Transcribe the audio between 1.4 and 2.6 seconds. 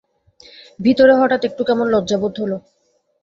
একটু কেমন লজ্জা বোধ হল।